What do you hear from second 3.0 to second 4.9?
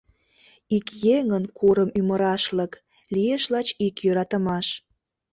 Лиеш лач ик йӧратымаш.